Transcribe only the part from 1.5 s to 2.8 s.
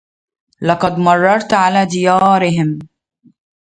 على ديارهم